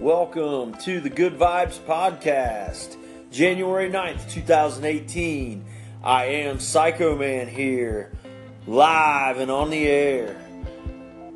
[0.00, 2.96] Welcome to the Good Vibes Podcast,
[3.30, 5.62] January 9th, 2018.
[6.02, 8.10] I am Psycho Man here,
[8.66, 10.40] live and on the air.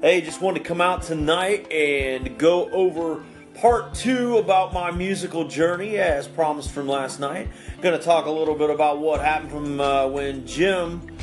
[0.00, 3.22] Hey, just wanted to come out tonight and go over
[3.52, 7.50] part two about my musical journey as promised from last night.
[7.82, 11.14] Going to talk a little bit about what happened from uh, when Jim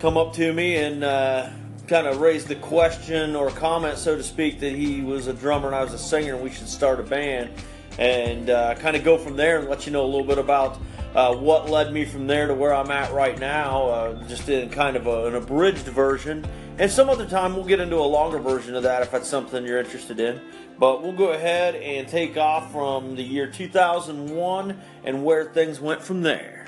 [0.00, 1.48] come up to me and uh,
[1.86, 5.66] kind of raised the question or comment, so to speak, that he was a drummer
[5.66, 7.50] and I was a singer and we should start a band.
[7.98, 10.78] And uh, kind of go from there and let you know a little bit about
[11.14, 14.68] uh, what led me from there to where I'm at right now, uh, just in
[14.70, 16.44] kind of a, an abridged version.
[16.78, 19.64] And some other time we'll get into a longer version of that if that's something
[19.64, 20.40] you're interested in.
[20.76, 26.02] But we'll go ahead and take off from the year 2001 and where things went
[26.02, 26.66] from there.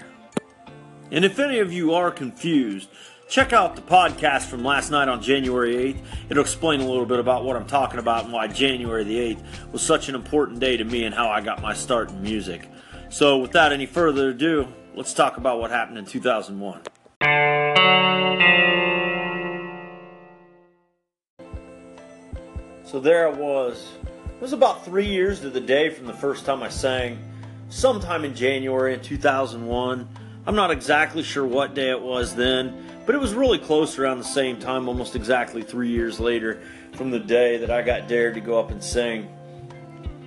[1.10, 2.88] And if any of you are confused,
[3.28, 6.04] check out the podcast from last night on January 8th.
[6.30, 9.72] It'll explain a little bit about what I'm talking about and why January the 8th
[9.72, 12.68] was such an important day to me and how I got my start in music.
[13.08, 16.82] So, without any further ado, let's talk about what happened in 2001.
[22.84, 23.92] So, there I was.
[24.36, 27.18] It was about three years to the day from the first time I sang,
[27.68, 30.08] sometime in January in 2001.
[30.46, 34.18] I'm not exactly sure what day it was then, but it was really close around
[34.18, 38.34] the same time, almost exactly three years later from the day that I got dared
[38.34, 39.28] to go up and sing.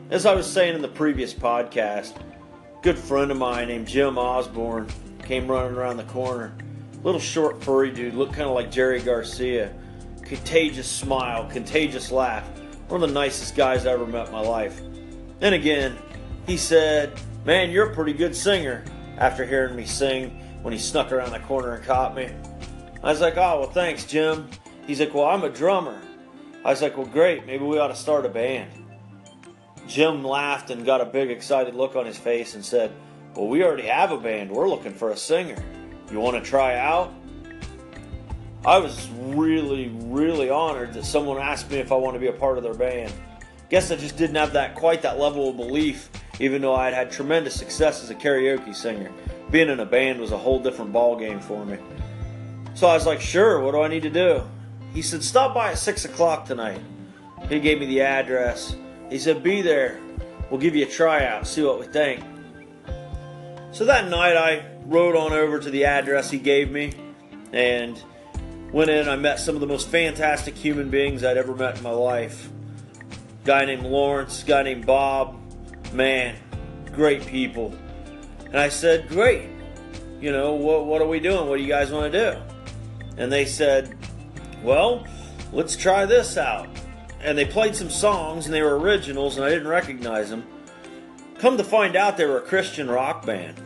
[0.10, 4.18] As I was saying in the previous podcast, a good friend of mine named Jim
[4.18, 4.90] Osborne
[5.24, 6.54] came running around the corner.
[7.02, 9.74] Little short, furry dude, looked kind of like Jerry Garcia.
[10.24, 12.46] Contagious smile, contagious laugh.
[12.90, 14.82] One of the nicest guys I ever met in my life.
[15.40, 15.98] And again,
[16.46, 17.14] he said,
[17.46, 18.84] Man, you're a pretty good singer
[19.20, 20.30] after hearing me sing
[20.62, 22.30] when he snuck around the corner and caught me.
[23.04, 24.50] I was like, oh, well, thanks, Jim.
[24.88, 26.02] He's like, well, I'm a drummer.
[26.66, 27.46] I was like, well, great.
[27.46, 28.72] Maybe we ought to start a band.
[29.88, 32.92] Jim laughed and got a big, excited look on his face and said,
[33.36, 34.52] well, we already have a band.
[34.52, 35.62] We're looking for a singer.
[36.12, 37.14] You want to try out?
[38.66, 42.34] I was really, really honored that someone asked me if I want to be a
[42.34, 43.14] part of their band.
[43.70, 46.94] Guess I just didn't have that quite that level of belief even though I had
[46.94, 49.12] had tremendous success as a karaoke singer.
[49.52, 51.78] Being in a band was a whole different ballgame for me.
[52.76, 54.44] So I was like, sure, what do I need to do?
[54.94, 56.82] He said, stop by at 6 o'clock tonight.
[57.48, 58.76] He gave me the address.
[59.10, 60.00] He said, be there.
[60.50, 62.24] We'll give you a tryout, see what we think.
[63.72, 66.94] So that night I rode on over to the address he gave me
[67.54, 68.02] and
[68.72, 69.08] went in.
[69.08, 72.50] I met some of the most fantastic human beings I'd ever met in my life.
[73.46, 75.39] Guy named Lawrence, guy named Bob,
[75.94, 76.36] man,
[76.94, 77.74] great people.
[78.46, 79.50] And I said, great.
[80.20, 81.48] You know, what, what are we doing?
[81.48, 82.42] What do you guys want to do?
[83.18, 83.98] And they said,
[84.64, 85.06] well,
[85.54, 86.68] let's try this out.
[87.22, 90.46] And they played some songs and they were originals and I didn't recognize them.
[91.38, 93.62] Come to find out, they were a Christian rock band.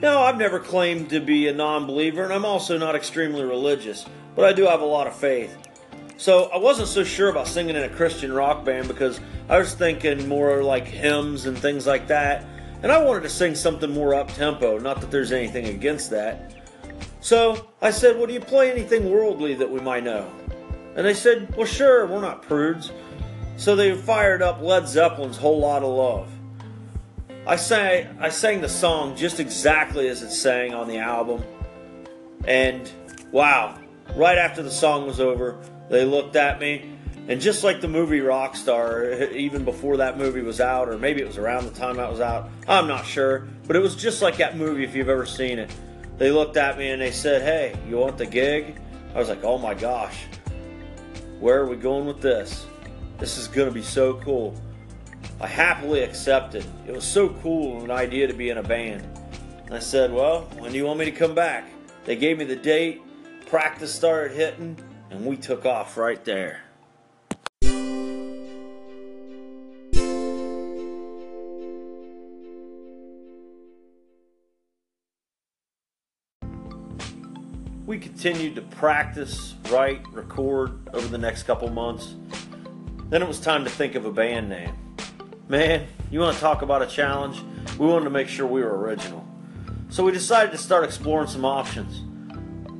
[0.00, 4.06] Now, I've never claimed to be a non believer and I'm also not extremely religious,
[4.34, 5.56] but I do have a lot of faith.
[6.20, 9.72] So I wasn't so sure about singing in a Christian rock band because I was
[9.72, 12.44] thinking more like hymns and things like that.
[12.82, 16.54] And I wanted to sing something more up tempo, not that there's anything against that.
[17.20, 20.30] So I said, Well, do you play anything worldly that we might know?
[20.94, 22.92] And they said, Well, sure, we're not prudes.
[23.56, 26.30] So they fired up Led Zeppelin's Whole Lotta Love.
[27.46, 31.42] I sang, I sang the song just exactly as it sang on the album.
[32.44, 32.92] And
[33.32, 33.78] wow,
[34.14, 35.58] right after the song was over,
[35.90, 36.96] they looked at me,
[37.28, 41.26] and just like the movie Rockstar, even before that movie was out, or maybe it
[41.26, 44.36] was around the time that was out, I'm not sure, but it was just like
[44.38, 45.70] that movie if you've ever seen it.
[46.16, 48.80] They looked at me and they said, Hey, you want the gig?
[49.14, 50.26] I was like, Oh my gosh,
[51.40, 52.66] where are we going with this?
[53.18, 54.54] This is going to be so cool.
[55.40, 56.64] I happily accepted.
[56.86, 59.02] It was so cool an idea to be in a band.
[59.66, 61.68] And I said, Well, when do you want me to come back?
[62.04, 63.02] They gave me the date,
[63.46, 64.76] practice started hitting
[65.10, 66.62] and we took off right there.
[77.86, 82.14] We continued to practice, write, record over the next couple months.
[83.08, 84.76] Then it was time to think of a band name.
[85.48, 87.42] Man, you want to talk about a challenge?
[87.76, 89.26] We wanted to make sure we were original.
[89.88, 92.04] So we decided to start exploring some options.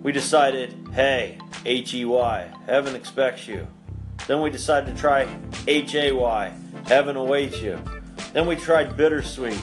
[0.05, 2.53] We decided, hey, H E Y.
[2.67, 3.67] Heaven expects you.
[4.27, 5.29] Then we decided to try
[5.67, 6.53] H A Y.
[6.87, 7.79] Heaven awaits you.
[8.33, 9.63] Then we tried bittersweet.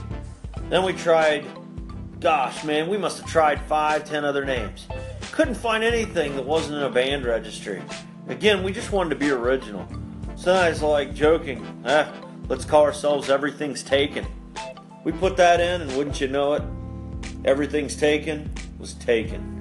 [0.69, 1.45] Then we tried,
[2.19, 4.87] gosh, man, we must have tried five, ten other names.
[5.31, 7.81] Couldn't find anything that wasn't in a band registry.
[8.27, 9.87] Again, we just wanted to be original.
[10.35, 12.11] So I was like joking, eh,
[12.49, 14.25] Let's call ourselves Everything's Taken.
[15.03, 16.63] We put that in, and wouldn't you know it,
[17.43, 19.56] Everything's Taken was taken.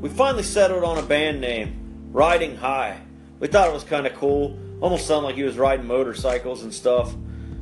[0.00, 3.02] We finally settled on a band name, Riding High.
[3.38, 4.58] We thought it was kind of cool.
[4.80, 7.12] Almost sounded like he was riding motorcycles and stuff,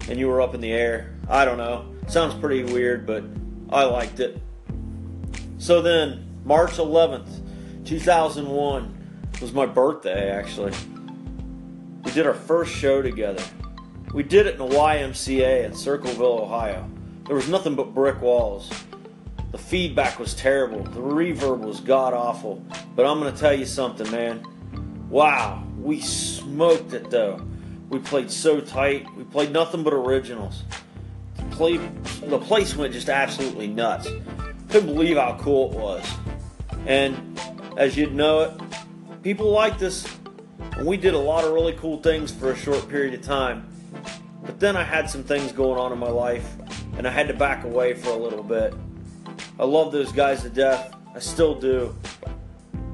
[0.08, 1.16] and you were up in the air.
[1.28, 1.92] I don't know.
[2.06, 3.24] Sounds pretty weird, but
[3.70, 4.40] I liked it.
[5.58, 7.28] So then, March 11th,
[7.84, 10.72] 2001 was my birthday, actually.
[12.04, 13.42] We did our first show together.
[14.14, 16.88] We did it in a YMCA in Circleville, Ohio.
[17.26, 18.70] There was nothing but brick walls.
[19.50, 20.82] The feedback was terrible.
[20.82, 22.62] The reverb was god awful.
[22.94, 24.44] But I'm going to tell you something, man.
[25.08, 27.40] Wow, we smoked it though.
[27.88, 29.06] We played so tight.
[29.16, 30.64] We played nothing but originals.
[31.36, 31.76] The, play,
[32.22, 34.08] the place went just absolutely nuts.
[34.68, 36.06] Couldn't believe how cool it was.
[36.86, 37.40] And
[37.78, 40.06] as you'd know it, people liked us.
[40.76, 43.66] And we did a lot of really cool things for a short period of time.
[44.44, 46.56] But then I had some things going on in my life,
[46.96, 48.74] and I had to back away for a little bit.
[49.58, 50.94] I love those guys to death.
[51.14, 51.94] I still do.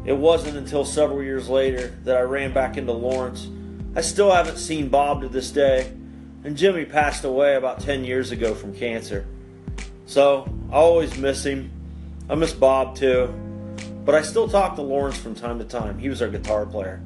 [0.07, 3.49] It wasn't until several years later that I ran back into Lawrence.
[3.95, 5.93] I still haven't seen Bob to this day,
[6.43, 9.27] and Jimmy passed away about 10 years ago from cancer.
[10.07, 11.71] So I always miss him.
[12.29, 13.33] I miss Bob too.
[14.05, 15.99] But I still talk to Lawrence from time to time.
[15.99, 17.01] He was our guitar player.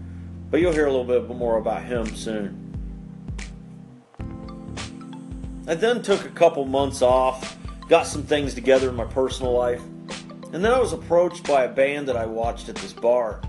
[0.51, 2.65] But you'll hear a little bit more about him soon.
[5.67, 7.57] I then took a couple months off,
[7.89, 9.83] got some things together in my personal life,
[10.53, 13.41] and then I was approached by a band that I watched at this bar.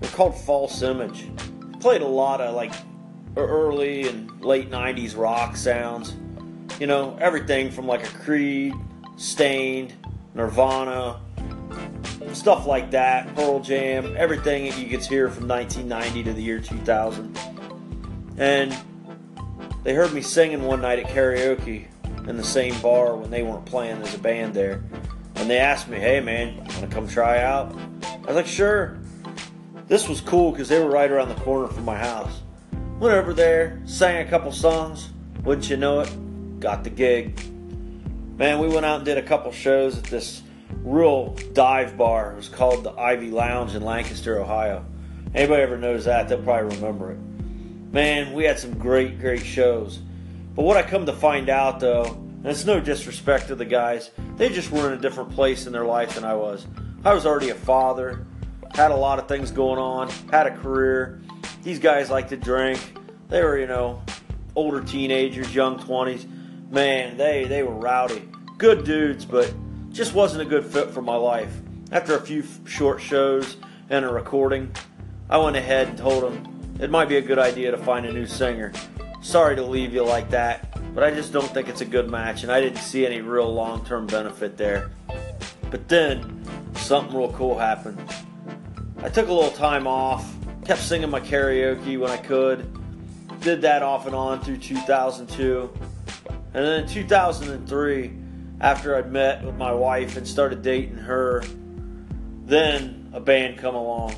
[0.00, 1.28] They're called False Image.
[1.80, 2.72] Played a lot of like
[3.36, 6.14] early and late 90s rock sounds.
[6.80, 8.72] You know, everything from like a Creed,
[9.16, 9.92] Staind,
[10.34, 11.20] Nirvana,
[12.32, 16.60] stuff like that, Pearl Jam, everything that you could hear from 1990 to the year
[16.60, 17.38] 2000.
[18.38, 18.76] And
[19.82, 21.86] they heard me singing one night at karaoke
[22.26, 24.82] in the same bar when they weren't playing as a band there.
[25.36, 27.74] And they asked me, hey man, want to come try out?
[28.04, 28.98] I was like, sure.
[29.88, 32.40] This was cool because they were right around the corner from my house.
[32.98, 35.10] Went over there, sang a couple songs.
[35.44, 36.60] Wouldn't you know it?
[36.60, 37.40] Got the gig.
[38.38, 40.42] Man, we went out and did a couple shows at this
[40.84, 42.32] real dive bar.
[42.32, 44.84] It was called the Ivy Lounge in Lancaster, Ohio.
[45.34, 47.18] Anybody ever knows that, they'll probably remember it.
[47.92, 49.98] Man, we had some great, great shows.
[50.54, 54.10] But what I come to find out, though, and it's no disrespect to the guys,
[54.36, 56.66] they just were in a different place in their life than I was.
[57.04, 58.26] I was already a father,
[58.74, 61.22] had a lot of things going on, had a career.
[61.62, 62.80] These guys like to drink.
[63.28, 64.02] They were, you know,
[64.54, 66.26] older teenagers, young 20s.
[66.70, 68.28] Man, they, they were rowdy.
[68.58, 69.54] Good dudes, but
[69.90, 71.54] just wasn't a good fit for my life.
[71.90, 73.56] After a few short shows
[73.90, 74.74] and a recording,
[75.30, 78.12] I went ahead and told them it might be a good idea to find a
[78.12, 78.72] new singer.
[79.22, 82.42] Sorry to leave you like that, but I just don't think it's a good match,
[82.42, 84.90] and I didn't see any real long term benefit there.
[85.70, 88.02] But then, something real cool happened.
[89.00, 90.28] I took a little time off,
[90.64, 92.66] kept singing my karaoke when I could,
[93.42, 95.70] did that off and on through 2002.
[96.54, 98.12] And then in 2003,
[98.60, 101.44] after I'd met with my wife and started dating her,
[102.44, 104.16] then a band come along.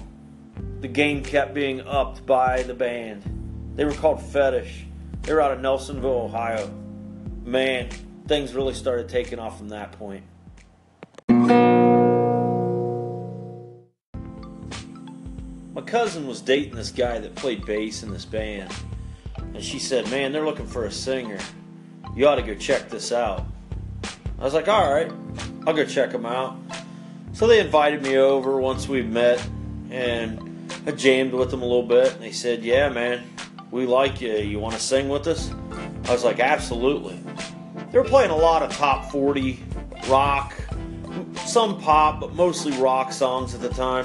[0.80, 3.22] The game kept being upped by the band.
[3.76, 4.86] They were called Fetish.
[5.25, 6.71] They were out of Nelsonville, Ohio.
[7.45, 7.88] Man,
[8.26, 10.23] things really started taking off from that point.
[15.75, 18.71] My cousin was dating this guy that played bass in this band.
[19.37, 21.38] And she said, Man, they're looking for a singer.
[22.14, 23.47] You ought to go check this out.
[24.38, 25.11] I was like, all right,
[25.66, 26.57] I'll go check them out.
[27.33, 29.45] So they invited me over once we met,
[29.90, 32.12] and I jammed with them a little bit.
[32.12, 33.25] And they said, yeah, man,
[33.71, 34.35] we like you.
[34.37, 35.52] You want to sing with us?
[36.06, 37.18] I was like, absolutely.
[37.90, 39.62] They were playing a lot of top 40
[40.09, 40.54] rock,
[41.44, 44.04] some pop, but mostly rock songs at the time.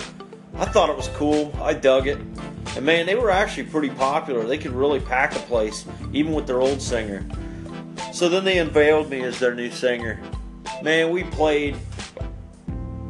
[0.56, 1.54] I thought it was cool.
[1.62, 2.18] I dug it.
[2.76, 4.46] And man, they were actually pretty popular.
[4.46, 7.26] They could really pack a place, even with their old singer.
[8.14, 10.20] So then they unveiled me as their new singer.
[10.84, 11.76] Man, we played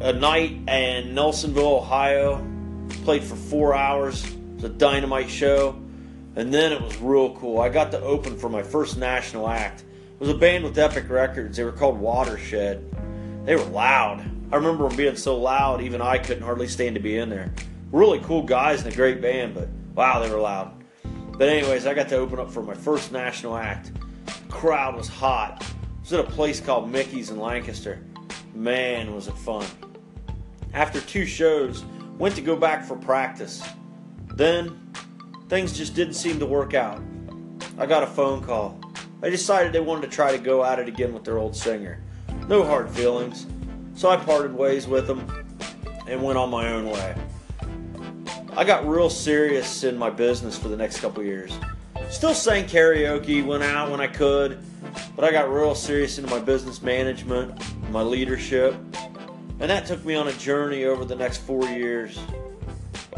[0.00, 2.46] a night in Nelsonville, Ohio.
[3.04, 4.24] Played for four hours.
[4.24, 5.80] It was a dynamite show.
[6.36, 7.60] And then it was real cool.
[7.60, 9.80] I got to open for my first national act.
[9.80, 11.56] It was a band with Epic Records.
[11.56, 12.84] They were called Watershed.
[13.44, 14.20] They were loud.
[14.52, 17.52] I remember them being so loud, even I couldn't hardly stand to be in there.
[17.92, 20.72] Really cool guys and a great band, but wow, they were loud.
[21.32, 23.92] But, anyways, I got to open up for my first national act
[24.50, 25.62] crowd was hot.
[25.62, 28.04] It was at a place called Mickey's in Lancaster.
[28.54, 29.66] Man, was it fun.
[30.74, 31.84] After two shows,
[32.18, 33.62] went to go back for practice.
[34.34, 34.89] Then,
[35.50, 37.02] things just didn't seem to work out.
[37.76, 38.80] I got a phone call.
[39.20, 42.00] they decided they wanted to try to go at it again with their old singer.
[42.46, 43.46] No hard feelings.
[43.94, 45.26] So I parted ways with them
[46.06, 47.16] and went on my own way.
[48.56, 51.52] I got real serious in my business for the next couple years.
[52.10, 54.62] Still sang karaoke, went out when I could,
[55.16, 58.74] but I got real serious into my business management, my leadership,
[59.58, 62.18] and that took me on a journey over the next four years.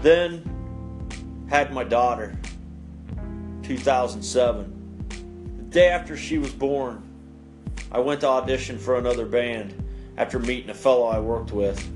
[0.01, 0.52] Then
[1.53, 2.35] had my daughter,
[3.63, 5.05] 2007.
[5.59, 7.03] The day after she was born,
[7.93, 9.75] I went to audition for another band
[10.17, 11.87] after meeting a fellow I worked with.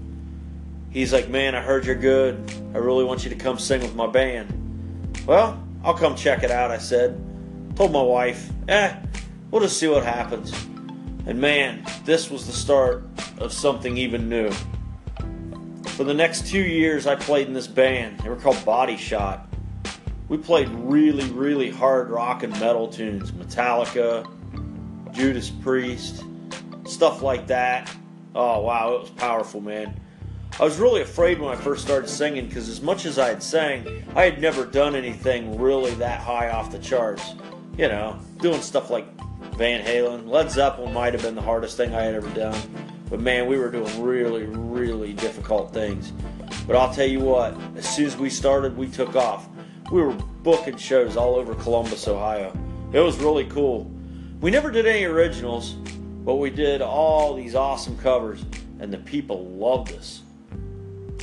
[0.91, 2.39] He's like, Man, I heard you're good.
[2.75, 4.53] I really want you to come sing with my band.
[5.27, 7.19] Well, I'll come check it out, I said.
[7.77, 8.95] Told my wife, Eh,
[9.51, 10.53] we'll just see what happens.
[11.25, 13.05] And man, this was the start
[13.39, 14.53] of something even new.
[15.97, 18.21] For the next two years, I played in this band.
[18.21, 19.49] They were called Body Shot.
[20.29, 24.29] We played really, really hard rock and metal tunes Metallica,
[25.13, 26.23] Judas Priest,
[26.85, 27.91] stuff like that.
[28.35, 29.99] Oh, wow, it was powerful, man.
[30.61, 33.43] I was really afraid when I first started singing because, as much as I had
[33.43, 37.33] sang, I had never done anything really that high off the charts.
[37.79, 39.07] You know, doing stuff like
[39.55, 40.29] Van Halen.
[40.29, 42.61] Led Zeppelin might have been the hardest thing I had ever done.
[43.09, 46.13] But man, we were doing really, really difficult things.
[46.67, 49.49] But I'll tell you what, as soon as we started, we took off.
[49.93, 52.53] We were booking shows all over Columbus, Ohio.
[52.93, 53.91] It was really cool.
[54.41, 55.73] We never did any originals,
[56.25, 58.45] but we did all these awesome covers,
[58.81, 60.23] and the people loved us.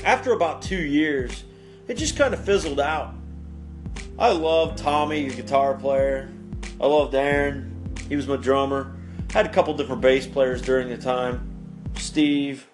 [0.06, 1.44] After about two years,
[1.88, 3.14] it just kind of fizzled out.
[4.18, 6.32] I loved Tommy, the guitar player.
[6.80, 7.74] I loved Aaron,
[8.08, 8.96] he was my drummer.
[9.32, 11.53] Had a couple different bass players during the time.
[11.98, 12.68] Steve.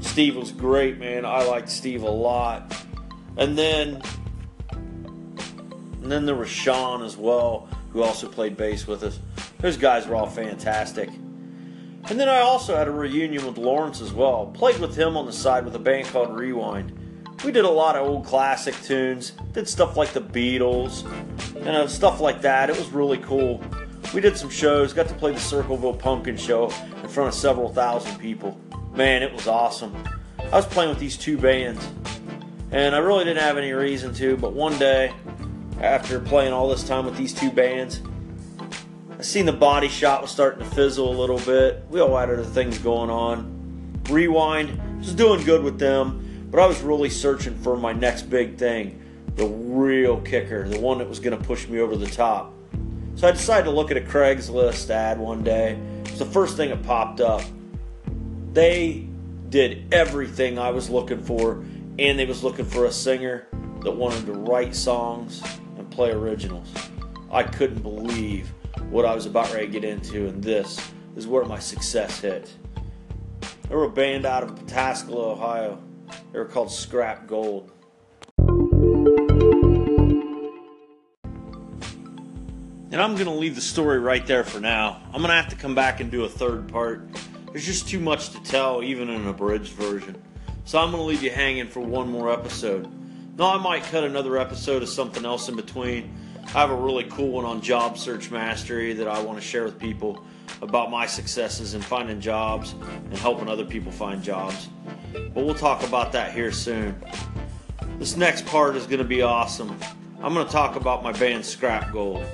[0.00, 1.24] Steve was great, man.
[1.24, 2.74] I liked Steve a lot.
[3.36, 4.02] And then
[6.04, 9.18] and then there was Sean as well, who also played bass with us.
[9.60, 11.08] Those guys were all fantastic.
[11.08, 14.48] And then I also had a reunion with Lawrence as well.
[14.48, 16.92] Played with him on the side with a band called Rewind.
[17.42, 21.10] We did a lot of old classic tunes, did stuff like the Beatles,
[21.56, 22.68] and uh, stuff like that.
[22.68, 23.62] It was really cool.
[24.12, 26.70] We did some shows, got to play the Circleville Pumpkin Show
[27.14, 28.58] front of several thousand people.
[28.92, 29.94] Man, it was awesome.
[30.38, 31.86] I was playing with these two bands,
[32.72, 35.14] and I really didn't have any reason to, but one day,
[35.80, 38.02] after playing all this time with these two bands,
[39.16, 41.84] I seen the body shot was starting to fizzle a little bit.
[41.88, 44.02] We all had other things going on.
[44.10, 48.58] Rewind was doing good with them, but I was really searching for my next big
[48.58, 49.00] thing
[49.36, 52.52] the real kicker, the one that was going to push me over the top.
[53.16, 55.76] So I decided to look at a Craigslist ad one day.
[56.06, 57.42] It's the first thing that popped up.
[58.52, 59.08] They
[59.48, 61.64] did everything I was looking for,
[61.98, 63.46] and they was looking for a singer
[63.82, 65.42] that wanted to write songs
[65.76, 66.72] and play originals.
[67.30, 68.52] I couldn't believe
[68.90, 70.80] what I was about ready to get into, and this
[71.16, 72.52] is where my success hit.
[73.68, 75.82] They were a band out of Pataskala, Ohio.
[76.32, 77.72] They were called Scrap Gold.
[82.94, 85.02] And I'm going to leave the story right there for now.
[85.06, 87.02] I'm going to have to come back and do a third part.
[87.50, 90.22] There's just too much to tell, even in an abridged version.
[90.64, 92.88] So I'm going to leave you hanging for one more episode.
[93.36, 96.16] No, I might cut another episode of something else in between.
[96.46, 99.64] I have a really cool one on job search mastery that I want to share
[99.64, 100.24] with people
[100.62, 104.68] about my successes in finding jobs and helping other people find jobs.
[105.12, 106.94] But we'll talk about that here soon.
[107.98, 109.76] This next part is going to be awesome.
[110.22, 112.24] I'm going to talk about my band Scrap Gold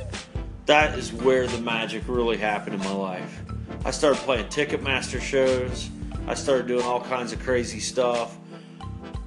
[0.70, 3.42] that is where the magic really happened in my life.
[3.84, 5.90] I started playing Ticketmaster shows.
[6.28, 8.38] I started doing all kinds of crazy stuff.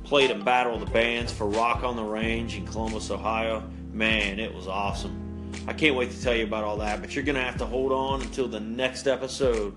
[0.06, 3.62] Played in Battle of the Bands for Rock on the Range in Columbus, Ohio.
[3.92, 5.52] Man, it was awesome.
[5.68, 7.66] I can't wait to tell you about all that, but you're going to have to
[7.66, 9.76] hold on until the next episode.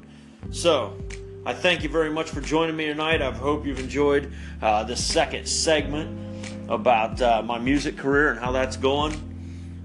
[0.52, 0.96] So,
[1.44, 3.20] I thank you very much for joining me tonight.
[3.22, 4.32] I hope you've enjoyed
[4.62, 6.16] uh, this second segment
[6.68, 9.20] about uh, my music career and how that's going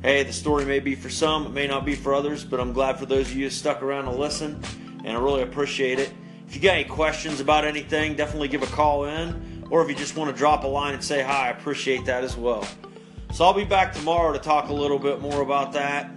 [0.01, 2.73] hey, the story may be for some, it may not be for others, but I'm
[2.73, 4.61] glad for those of you who stuck around to listen,
[5.05, 6.11] and I really appreciate it.
[6.47, 9.95] If you got any questions about anything, definitely give a call in, or if you
[9.95, 12.67] just want to drop a line and say hi, I appreciate that as well.
[13.31, 16.11] So I'll be back tomorrow to talk a little bit more about that,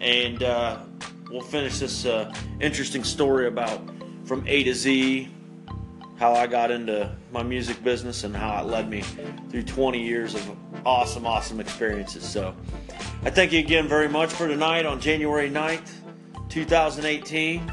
[0.00, 0.80] and uh,
[1.30, 3.80] we'll finish this uh, interesting story about
[4.24, 5.28] from A to Z
[6.18, 9.02] how I got into my music business and how it led me
[9.50, 12.24] through 20 years of awesome, awesome experiences.
[12.24, 12.54] So
[13.22, 15.90] I thank you again very much for tonight on January 9th,
[16.48, 17.72] 2018.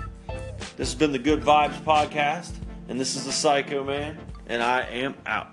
[0.76, 2.52] This has been the Good Vibes Podcast,
[2.90, 5.53] and this is the Psycho Man, and I am out.